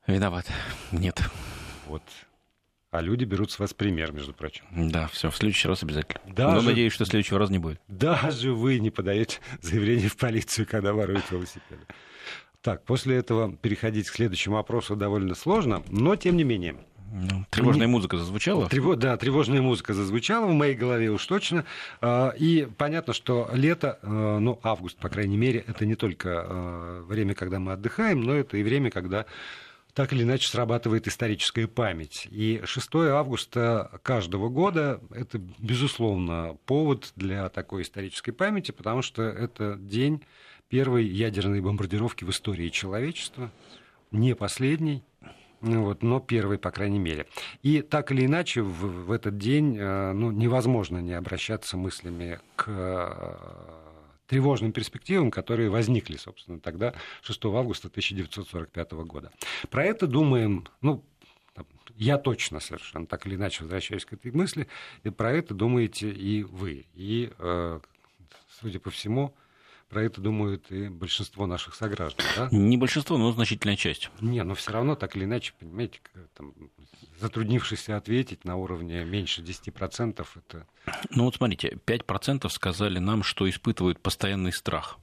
[0.06, 0.46] Виноват.
[0.92, 1.20] Нет.
[1.86, 2.02] Вот
[2.90, 4.64] а люди берут с вас пример, между прочим.
[4.70, 6.20] Да, все, в следующий раз обязательно.
[6.26, 7.80] Даже, Но надеюсь, что следующего раза не будет.
[7.88, 11.82] Даже вы не подаете заявление в полицию, когда воруют велосипеды.
[12.62, 16.76] Так, после этого переходить к следующему вопросу довольно сложно, но тем не менее.
[17.10, 17.92] Ну, тревожная не...
[17.92, 18.68] музыка зазвучала?
[18.68, 18.96] Трево...
[18.96, 21.64] Да, тревожная музыка зазвучала в моей голове уж точно.
[22.00, 27.02] А, и понятно, что лето, а, ну, август, по крайней мере, это не только а,
[27.04, 29.24] время, когда мы отдыхаем, но это и время, когда
[29.98, 32.28] так или иначе срабатывает историческая память.
[32.30, 39.74] И 6 августа каждого года это, безусловно, повод для такой исторической памяти, потому что это
[39.74, 40.22] день
[40.68, 43.50] первой ядерной бомбардировки в истории человечества,
[44.12, 45.02] не последний,
[45.62, 47.26] вот, но первый, по крайней мере.
[47.64, 52.66] И так или иначе, в, в этот день э, ну, невозможно не обращаться мыслями к
[52.68, 53.87] э,
[54.28, 59.32] тревожным перспективам, которые возникли, собственно, тогда, 6 августа 1945 года.
[59.70, 61.02] Про это думаем, ну,
[61.96, 64.68] я точно совершенно так или иначе возвращаюсь к этой мысли,
[65.02, 66.86] и про это думаете и вы.
[66.94, 67.80] И, э,
[68.60, 69.34] судя по всему,
[69.88, 72.48] про это думают и большинство наших сограждан, да?
[72.50, 74.10] Не большинство, но значительная часть.
[74.20, 76.00] Не, но все равно так или иначе, понимаете,
[76.34, 76.52] там,
[77.20, 80.66] затруднившись ответить на уровне меньше 10%, это...
[81.10, 84.98] Ну вот смотрите, 5% сказали нам, что испытывают постоянный страх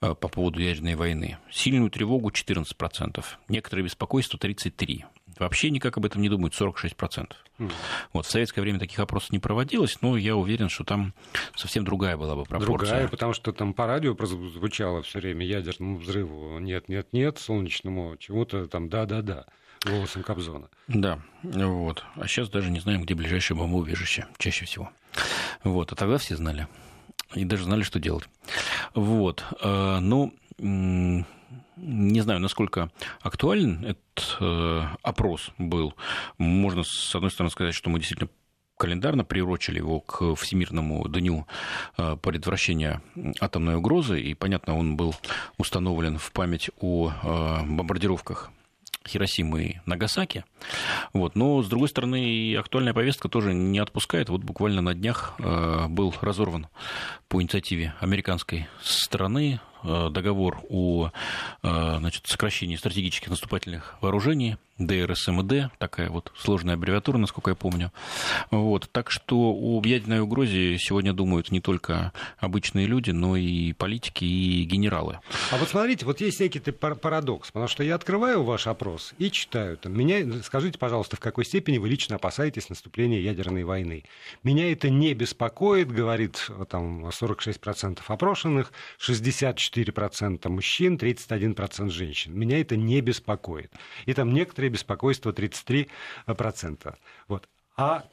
[0.00, 1.38] э, по поводу ядерной войны.
[1.50, 5.04] Сильную тревогу 14%, некоторые беспокойство 33%.
[5.38, 7.32] Вообще никак об этом не думают 46%.
[7.58, 7.72] Mm.
[8.12, 11.14] Вот, в советское время таких опросов не проводилось, но я уверен, что там
[11.54, 12.88] совсем другая была бы пропорция.
[12.88, 18.16] Другая, потому что там по радио прозвучало все время ядерному взрыву нет, нет, нет, солнечному
[18.16, 19.46] чему-то там да-да-да
[19.84, 20.68] голосом Кобзона.
[20.88, 22.04] Да, вот.
[22.16, 24.90] А сейчас даже не знаем, где ближайшее бомбоубежище, чаще всего.
[25.64, 26.68] Вот, а тогда все знали.
[27.34, 28.28] И даже знали, что делать.
[28.94, 29.44] Вот.
[29.62, 30.34] Э, ну,
[31.76, 35.94] не знаю, насколько актуален этот э, опрос был.
[36.38, 38.30] Можно, с одной стороны, сказать, что мы действительно
[38.78, 41.46] календарно приурочили его к Всемирному дню
[41.96, 43.00] э, предотвращения
[43.40, 45.14] атомной угрозы, и, понятно, он был
[45.56, 48.50] установлен в память о э, бомбардировках
[49.06, 50.44] Хиросимы и Нагасаки.
[51.12, 51.36] Вот.
[51.36, 54.28] Но, с другой стороны, и актуальная повестка тоже не отпускает.
[54.28, 56.68] Вот буквально на днях э, был разорван
[57.28, 61.10] по инициативе американской стороны договор о
[61.62, 67.92] э, значит, сокращении стратегических наступательных вооружений ДРСМД, такая вот сложная аббревиатура, насколько я помню.
[68.50, 68.88] Вот.
[68.90, 74.64] Так что о ядерной угрозе сегодня думают не только обычные люди, но и политики, и
[74.64, 75.20] генералы.
[75.50, 79.76] А вот смотрите, вот есть некий парадокс, потому что я открываю ваш опрос и читаю.
[79.76, 84.04] Там, меня, скажите, пожалуйста, в какой степени вы лично опасаетесь наступления ядерной войны?
[84.42, 89.71] Меня это не беспокоит, говорит там 46% опрошенных, 64%
[90.48, 92.38] мужчин, 31% женщин.
[92.38, 93.72] Меня это не беспокоит.
[94.06, 96.94] И там некоторые беспокойство 33%.
[97.28, 97.48] Вот.
[97.76, 98.04] А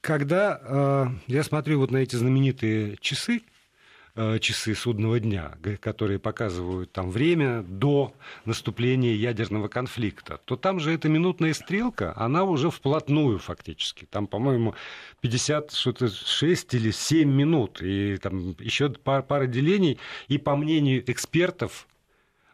[0.00, 3.42] когда э, я смотрю вот на эти знаменитые часы,
[4.40, 8.12] часы судного дня, которые показывают там время до
[8.44, 14.04] наступления ядерного конфликта, то там же эта минутная стрелка, она уже вплотную фактически.
[14.04, 14.74] Там, по-моему,
[15.20, 19.98] 56 или 7 минут, и там еще пара, пара делений.
[20.28, 21.86] И по мнению экспертов,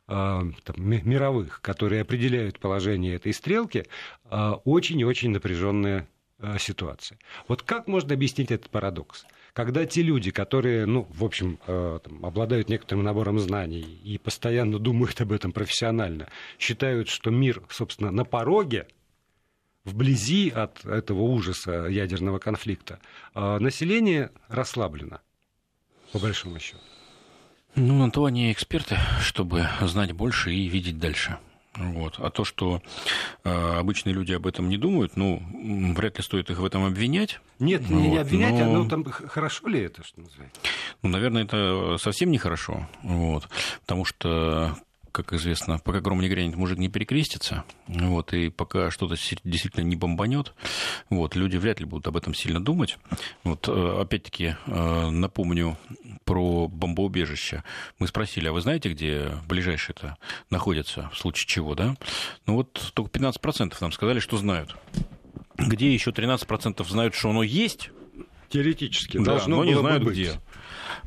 [0.09, 3.85] Э, там, мировых, которые определяют положение этой стрелки,
[4.25, 7.18] э, очень и очень напряженная э, ситуация.
[7.47, 9.27] Вот как можно объяснить этот парадокс?
[9.53, 15.21] Когда те люди, которые, ну, в общем, там, обладают некоторым набором знаний и постоянно думают
[15.21, 18.87] об этом профессионально, считают, что мир, собственно, на пороге,
[19.85, 23.01] вблизи от этого ужаса ядерного конфликта,
[23.35, 25.21] население расслаблено,
[26.13, 26.79] по большому счету.
[27.75, 31.39] Ну, на то они эксперты, чтобы знать больше и видеть дальше.
[31.79, 32.14] Вот.
[32.19, 32.83] А то, что
[33.45, 35.43] э, обычные люди об этом не думают, ну,
[35.95, 37.41] вряд ли стоит их в этом обвинять.
[37.59, 38.01] Нет, вот.
[38.01, 38.61] не обвинять, но...
[38.61, 40.61] а ну, там хорошо ли это, что называется?
[41.03, 42.88] Ну, наверное, это совсем нехорошо.
[43.03, 43.49] Вот.
[43.83, 44.77] Потому что
[45.12, 47.64] как известно, пока гром не грянет, мужик не перекрестится.
[47.87, 50.53] Вот, и пока что-то действительно не бомбанет,
[51.11, 52.99] вот, люди вряд ли будут об этом сильно думать.
[53.44, 55.77] Вот, э, опять-таки, э, напомню
[56.25, 57.64] про бомбоубежище.
[57.99, 60.16] Мы спросили, а вы знаете, где ближайшее-то
[60.51, 61.97] находится, в случае чего, да?
[62.47, 64.77] Ну вот только 15% нам сказали, что знают.
[65.57, 67.90] Где еще 13% знают, что оно есть,
[68.49, 69.18] Теоретически.
[69.18, 70.14] Да, должно но не знают быть.
[70.14, 70.33] где.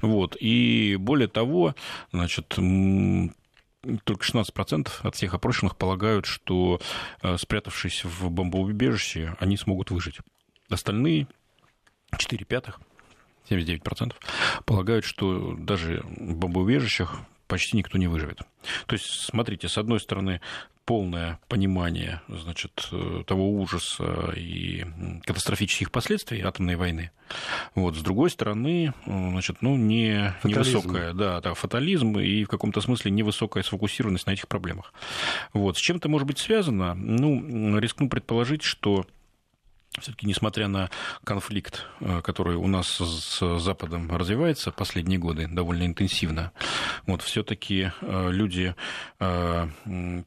[0.01, 0.37] Вот.
[0.39, 1.75] И более того,
[2.11, 2.55] значит,
[4.03, 6.79] только 16% от всех опрошенных полагают, что,
[7.21, 10.19] э, спрятавшись в бомбоубежище, они смогут выжить.
[10.69, 11.27] Остальные
[12.17, 12.79] 4 пятых,
[13.49, 14.15] 79%,
[14.65, 18.39] полагают, что даже в бомбоубежищах почти никто не выживет.
[18.85, 20.41] То есть, смотрите, с одной стороны,
[20.91, 24.86] полное понимание значит, э, того ужаса и
[25.23, 27.12] катастрофических последствий атомной войны.
[27.75, 27.95] Вот.
[27.95, 33.63] С другой стороны, значит, ну, не, невысокая, да, да, фатализм и в каком-то смысле невысокая
[33.63, 34.93] сфокусированность на этих проблемах.
[35.54, 35.77] Вот.
[35.77, 36.93] С чем это может быть связано?
[36.93, 39.06] Ну, рискну предположить, что
[39.99, 40.89] все-таки, несмотря на
[41.23, 46.51] конфликт, э, который у нас с Западом развивается последние годы довольно интенсивно,
[47.06, 48.75] вот, все-таки э, люди
[49.19, 49.67] э,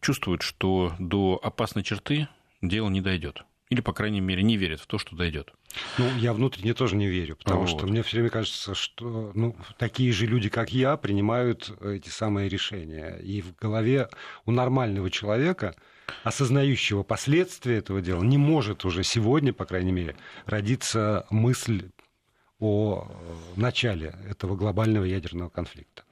[0.00, 2.28] чувствуют, что до опасной черты
[2.60, 3.44] дело не дойдет.
[3.70, 5.52] Или, по крайней мере, не верят в то, что дойдет.
[5.96, 7.68] Ну, я внутренне тоже не верю, потому вот.
[7.68, 12.50] что мне все время кажется, что ну, такие же люди, как я, принимают эти самые
[12.50, 13.16] решения.
[13.16, 14.10] И в голове
[14.44, 15.74] у нормального человека
[16.22, 21.90] осознающего последствия этого дела, не может уже сегодня, по крайней мере, родиться мысль
[22.60, 26.04] о э, начале этого глобального ядерного конфликта.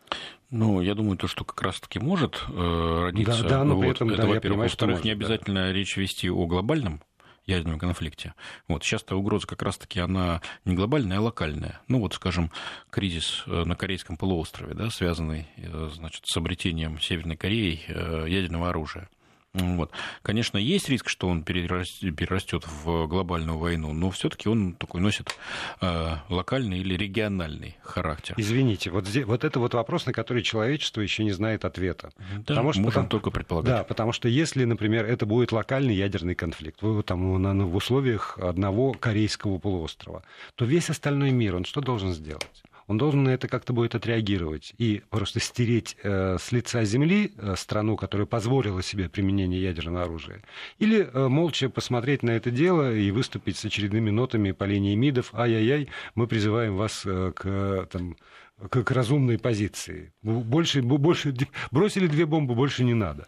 [0.51, 3.43] Ну, я думаю, то, что как раз-таки может э, родиться.
[3.45, 4.43] Да, да, но вот, при этом, это, да, во-первых.
[4.43, 5.73] Понимаю, Во-вторых, не обязательно да.
[5.73, 7.01] речь вести о глобальном
[7.47, 8.35] ядерном конфликте.
[8.69, 11.81] Вот сейчас-то угроза как раз-таки она не глобальная, а локальная.
[11.89, 12.53] Ну вот, скажем,
[12.91, 15.49] кризис э, на Корейском полуострове, да, связанный,
[15.95, 17.81] значит, с обретением Северной Кореи
[18.29, 19.09] ядерного оружия.
[19.55, 19.91] Вот.
[20.23, 25.37] Конечно, есть риск, что он перерастет в глобальную войну, но все-таки он такой носит
[25.83, 28.35] э, локальный или региональный характер.
[28.39, 32.13] Извините, вот, здесь, вот это вот вопрос, на который человечество еще не знает ответа.
[32.17, 33.75] Да, потому что, можем потому, только предполагать.
[33.75, 38.39] Да, потому что если, например, это будет локальный ядерный конфликт, вы там на, в условиях
[38.39, 40.23] одного корейского полуострова,
[40.55, 42.63] то весь остальной мир, он что должен сделать?
[42.87, 47.55] Он должен на это как-то будет отреагировать и просто стереть э, с лица земли э,
[47.57, 50.43] страну, которая позволила себе применение ядерного оружия,
[50.79, 55.35] или э, молча посмотреть на это дело и выступить с очередными нотами по линии МИДов
[55.35, 58.17] «Ай-яй-яй, мы призываем вас э, к, там,
[58.59, 60.13] к, к разумной позиции.
[60.23, 61.35] Больше, больше,
[61.71, 63.27] бросили две бомбы, больше не надо».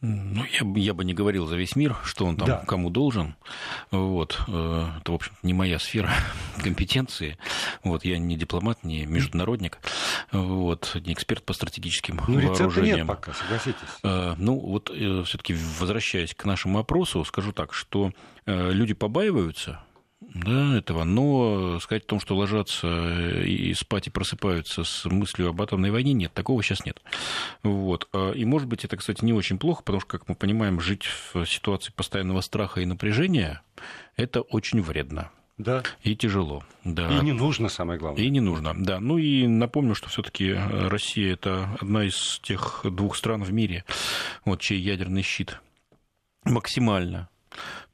[0.00, 2.64] Ну, я, я бы не говорил за весь мир, что он там да.
[2.68, 3.34] кому должен.
[3.90, 4.40] Вот.
[4.46, 6.12] Э, это, в общем не моя сфера
[6.62, 7.36] компетенции.
[7.82, 8.04] Вот.
[8.04, 9.78] Я не дипломат, не международник,
[10.30, 10.96] вот.
[11.04, 12.98] не эксперт по стратегическим ну, вооружениям.
[12.98, 13.88] нет пока, согласитесь.
[14.04, 18.12] Э, ну, вот э, все таки возвращаясь к нашему опросу, скажу так, что
[18.46, 19.80] люди побаиваются
[20.20, 21.04] да, этого.
[21.04, 26.12] Но сказать о том, что ложатся и спать и просыпаются с мыслью об атомной войне,
[26.12, 27.00] нет, такого сейчас нет.
[27.62, 28.08] Вот.
[28.12, 31.04] А, и, может быть, это, кстати, не очень плохо, потому что, как мы понимаем, жить
[31.32, 33.62] в ситуации постоянного страха и напряжения–
[34.16, 35.30] это очень вредно.
[35.56, 35.82] Да.
[36.02, 36.64] И тяжело.
[36.84, 37.18] Да.
[37.18, 38.22] И не нужно, самое главное.
[38.22, 39.00] И не нужно, да.
[39.00, 43.84] Ну и напомню, что все-таки Россия это одна из тех двух стран в мире,
[44.44, 45.60] вот, чей ядерный щит
[46.44, 47.28] максимально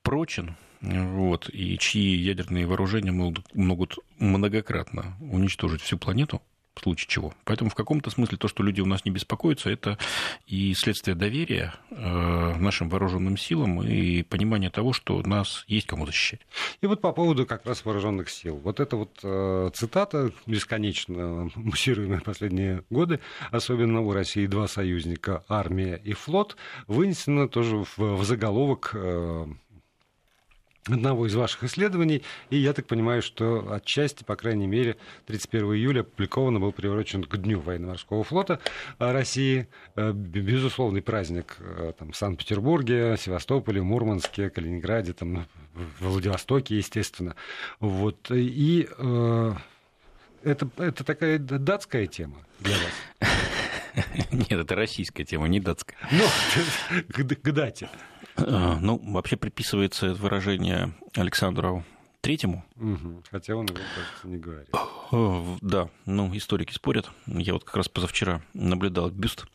[0.02, 6.42] прочен, вот, и чьи ядерные вооружения могут, многократно уничтожить всю планету,
[6.74, 7.34] в случае чего.
[7.44, 9.98] Поэтому в каком-то смысле то, что люди у нас не беспокоятся, это
[10.46, 16.40] и следствие доверия э, нашим вооруженным силам и понимание того, что нас есть кому защищать.
[16.80, 18.56] И вот по поводу как раз вооруженных сил.
[18.56, 23.20] Вот эта вот э, цитата, бесконечно муссируемая последние годы,
[23.50, 29.46] особенно у России два союзника, армия и флот, вынесена тоже в, в заголовок э,
[30.86, 36.00] одного из ваших исследований, и я так понимаю, что отчасти, по крайней мере, 31 июля
[36.00, 38.60] опубликовано был приурочен к Дню военно-морского флота
[38.98, 39.68] России.
[39.96, 47.34] Э, безусловный праздник э, там, в Санкт-Петербурге, Севастополе, Мурманске, Калининграде, там, в Владивостоке, естественно.
[47.80, 48.30] Вот.
[48.30, 49.54] И э,
[50.42, 53.30] это, это такая датская тема для вас.
[54.32, 55.96] Нет, это российская тема, не датская.
[56.10, 56.24] Ну,
[57.42, 57.88] к дате.
[58.36, 61.84] Э, ну, вообще приписывается это выражение Александру
[62.20, 62.64] Третьему.
[63.30, 64.68] Хотя он его, кажется, не говорит.
[65.12, 67.08] Э, да, ну, историки спорят.
[67.26, 69.46] Я вот как раз позавчера наблюдал бюст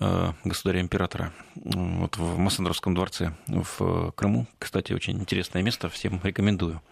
[0.00, 4.48] э, государя-императора вот в Массандровском дворце в Крыму.
[4.58, 6.82] Кстати, очень интересное место, всем рекомендую.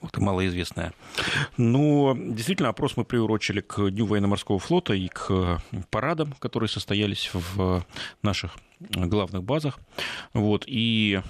[0.00, 0.92] Вот, малоизвестное.
[1.56, 7.84] Но действительно, опрос мы приурочили к Дню военно-морского флота и к парадам, которые состоялись в
[8.22, 8.56] наших
[8.90, 9.78] главных базах.
[10.32, 10.64] Вот.
[10.66, 11.20] И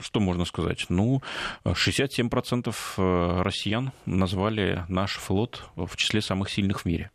[0.00, 0.86] что можно сказать?
[0.88, 1.22] Ну,
[1.64, 7.10] 67% э, россиян назвали наш флот в числе самых сильных в мире.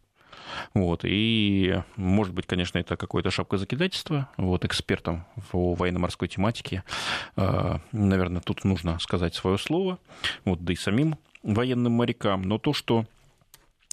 [0.74, 1.02] Вот.
[1.04, 6.84] И, может быть, конечно, это какое-то шапкозакидательство вот, экспертам по военно-морской тематике.
[7.36, 10.00] Э, наверное, тут нужно сказать свое слово,
[10.46, 12.42] вот, да и самим военным морякам.
[12.42, 13.06] Но то, что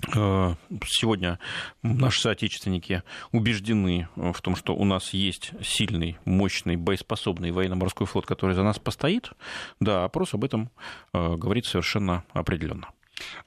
[0.05, 1.39] сегодня
[1.83, 8.55] наши соотечественники убеждены в том, что у нас есть сильный, мощный, боеспособный военно-морской флот, который
[8.55, 9.31] за нас постоит.
[9.81, 10.71] Да, опрос об этом
[11.13, 12.89] э, говорит совершенно определенно.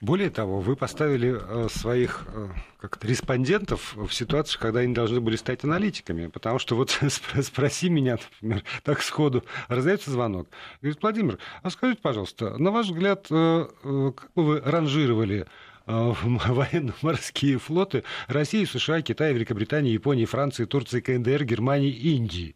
[0.01, 5.35] Более того, вы поставили э, своих э, как респондентов в ситуацию, когда они должны были
[5.35, 6.27] стать аналитиками.
[6.27, 6.89] Потому что вот
[7.41, 10.47] спроси меня, например, так сходу, раздается звонок.
[10.81, 13.67] Говорит, Владимир, а скажите, пожалуйста, на ваш взгляд, э,
[14.15, 15.45] как бы вы ранжировали
[16.23, 22.55] военно-морские флоты России, США, Китая, Великобритании, Японии, Франции, Турции, КНДР, Германии, Индии.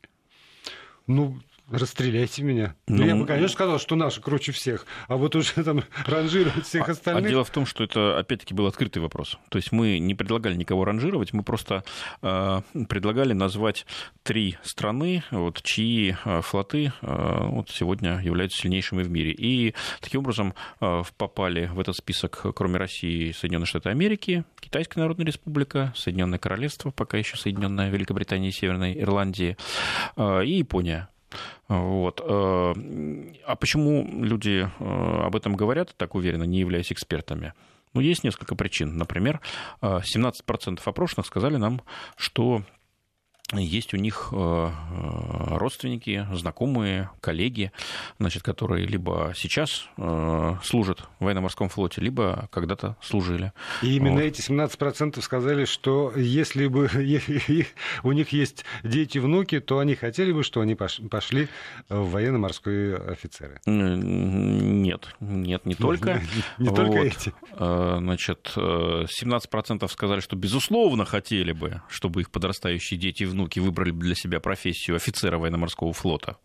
[1.07, 1.39] Ну,
[1.73, 2.75] расстреляйте меня.
[2.87, 6.65] Ну, ну, я бы, конечно, сказал, что наши круче всех, а вот уже там ранжировать
[6.65, 7.23] всех остальных...
[7.23, 9.37] А, а дело в том, что это, опять-таки, был открытый вопрос.
[9.49, 11.83] То есть мы не предлагали никого ранжировать, мы просто
[12.21, 13.85] э, предлагали назвать
[14.23, 19.31] три страны, вот, чьи э, флоты э, вот, сегодня являются сильнейшими в мире.
[19.31, 25.25] И таким образом э, попали в этот список, кроме России, Соединенные Штаты Америки, Китайская Народная
[25.25, 29.57] Республика, Соединенное Королевство, пока еще Соединенная Великобритания и Северной Ирландии,
[30.15, 31.09] э, и Япония.
[31.67, 32.21] Вот.
[32.23, 32.73] Э,
[33.45, 37.53] а почему люди э, об этом говорят так уверенно, не являясь экспертами?
[37.93, 38.97] Ну, есть несколько причин.
[38.97, 39.39] Например,
[39.81, 41.81] 17% э, опрошенных сказали нам,
[42.15, 42.63] что
[43.51, 47.71] есть у них э, э, родственники, знакомые, коллеги,
[48.19, 53.53] значит, которые либо сейчас э, служат в военно-морском флоте, либо когда-то служили.
[53.81, 54.23] И именно вот.
[54.23, 56.89] эти 17% сказали, что если бы
[58.03, 61.47] у них есть дети, внуки, то они хотели бы, что они пошли
[61.89, 63.61] в военно-морские офицеры.
[63.65, 66.21] Нет, нет, не только.
[66.57, 67.33] Не только эти.
[67.55, 73.91] Значит, 17% сказали, что безусловно хотели бы, чтобы их подрастающие дети и внуки внуки выбрали
[73.91, 76.37] для себя профессию офицера военно-морского флота.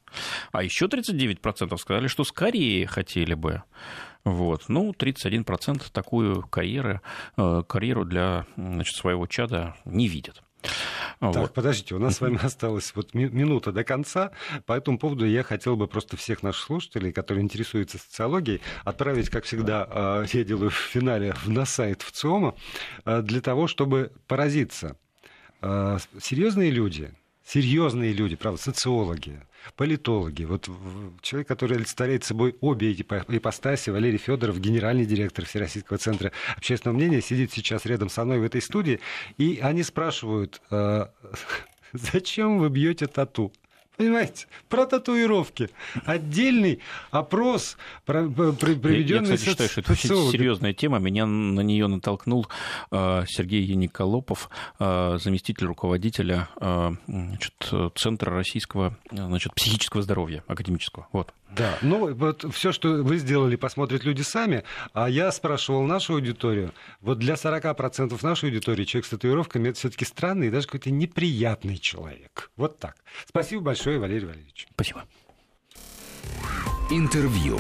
[0.53, 3.63] А еще 39% сказали, что скорее хотели бы.
[4.25, 4.65] Вот.
[4.69, 7.01] Ну, 31% такую карьеру,
[7.37, 10.43] э, карьеру для значит, своего чада не видят.
[11.21, 11.55] Так, вот.
[11.55, 14.33] подождите, у нас с вами осталась вот минута до конца.
[14.67, 19.45] По этому поводу я хотел бы просто всех наших слушателей, которые интересуются социологией, отправить, как
[19.45, 22.55] всегда, э, я делаю в финале на сайт в ЦИОМа,
[23.05, 24.97] э, для того, чтобы поразиться
[25.61, 27.13] серьезные люди,
[27.45, 29.41] серьезные люди, правда, социологи,
[29.77, 30.69] политологи, вот
[31.23, 37.21] человек, который олицетворяет собой обе эти ипостаси, Валерий Федоров, генеральный директор Всероссийского центра общественного мнения,
[37.21, 39.01] сидит сейчас рядом со мной в этой студии,
[39.37, 41.13] и они спрашивают, а,
[41.93, 43.53] зачем вы бьете тату?
[43.99, 45.71] Понимаете, про татуировки.
[46.05, 46.79] Отдельный
[47.11, 51.01] опрос, проведенный Я, кстати, считаю, что это очень серьезная тема.
[51.01, 52.47] Меня на нее натолкнул
[52.93, 57.55] э, Сергей Яниколопов, э, заместитель руководителя э, значит,
[57.97, 61.09] Центра российского значит, психического здоровья академического.
[61.11, 61.35] Вот.
[61.51, 64.65] Да, ну вот все, что вы сделали, посмотрят люди сами.
[64.93, 66.73] А я спрашивал нашу аудиторию.
[67.01, 71.79] Вот для 40% нашей аудитории человек с татуировками это все-таки странный и даже какой-то неприятный
[71.79, 72.51] человек.
[72.57, 72.97] Вот так.
[73.27, 74.67] Спасибо большое, Валерий Валерьевич.
[74.75, 75.05] Спасибо.
[76.91, 77.59] Интервью.